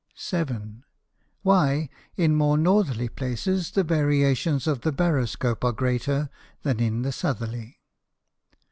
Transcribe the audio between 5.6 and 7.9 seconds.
are greater than in the Southerly?